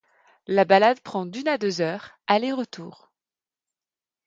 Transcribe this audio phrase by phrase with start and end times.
[0.47, 3.11] La balade prend d'une à deux heures aller-retour.